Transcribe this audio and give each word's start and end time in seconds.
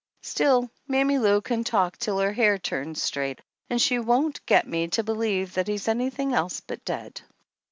Still, 0.23 0.71
Mammy 0.87 1.19
Lou 1.19 1.41
can 1.41 1.63
talk 1.63 1.95
till 1.95 2.17
her 2.17 2.33
hair 2.33 2.57
turns 2.57 2.99
straight 2.99 3.39
and 3.69 3.79
she 3.79 3.99
won't 3.99 4.43
get 4.47 4.67
me 4.67 4.87
to 4.87 5.03
be 5.03 5.11
lieve 5.13 5.53
that 5.53 5.67
he's 5.67 5.87
anything 5.87 6.33
else 6.33 6.59
but 6.59 6.83
dead. 6.83 7.21